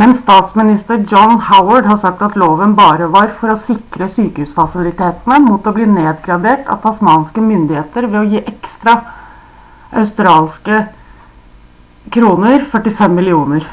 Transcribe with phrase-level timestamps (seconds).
[0.00, 5.66] men statsminister john howard har sagt at loven bare var for å sikre sykehusfasilitene mot
[5.70, 10.80] å bli nedgradert av tasmanske myndigheter ved å gi ekstra audkr
[12.78, 13.68] 45 millioner